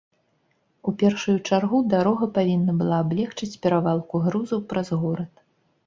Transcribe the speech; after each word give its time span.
У 0.91 0.93
першую 1.01 1.35
чаргу 1.49 1.83
дарога 1.93 2.31
павінна 2.39 2.71
была 2.83 2.97
аблегчыць 3.09 3.53
перавалку 3.67 4.15
грузаў 4.29 4.59
праз 4.73 4.87
горад. 5.05 5.33